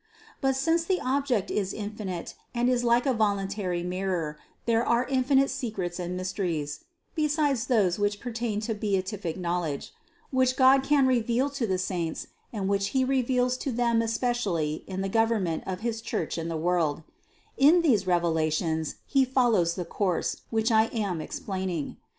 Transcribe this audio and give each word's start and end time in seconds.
649. 0.41 0.41
But 0.41 0.55
since 0.57 0.83
the 0.83 0.99
Object 0.99 1.51
is 1.51 1.73
infinite 1.75 2.33
and 2.55 2.67
is 2.71 2.83
like 2.83 3.05
a 3.05 3.13
volun 3.13 3.47
tary 3.47 3.83
mirror, 3.83 4.39
there 4.65 4.83
are 4.83 5.05
infinite 5.05 5.51
secrets 5.51 5.99
and 5.99 6.17
mysteries, 6.17 6.85
(be 7.13 7.27
sides 7.27 7.67
those 7.67 7.99
which 7.99 8.19
pertain 8.19 8.59
to 8.61 8.73
beatific 8.73 9.37
knowledge), 9.37 9.93
which 10.31 10.55
God 10.55 10.81
can 10.81 11.05
reveal 11.05 11.51
to 11.51 11.67
the 11.67 11.77
saints 11.77 12.25
and 12.51 12.67
which 12.67 12.87
He 12.97 13.03
reveals 13.05 13.57
to 13.57 13.71
them 13.71 14.01
especially 14.01 14.83
in 14.87 15.01
the 15.01 15.07
government 15.07 15.61
of 15.67 15.81
his 15.81 16.01
Church 16.01 16.35
in 16.35 16.47
the 16.47 16.57
world; 16.57 17.03
in 17.55 17.83
these 17.83 18.07
revelations 18.07 18.95
He 19.05 19.23
follows 19.23 19.75
the 19.75 19.85
course, 19.85 20.37
which 20.49 20.71
I 20.71 20.85
am 20.85 21.21
explaining. 21.21 21.97